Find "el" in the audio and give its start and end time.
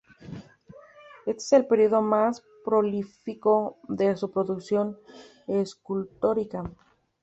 1.53-1.67